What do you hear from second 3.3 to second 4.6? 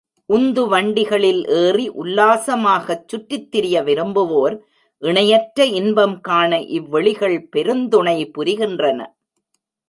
திரிய விரும்புவோர்,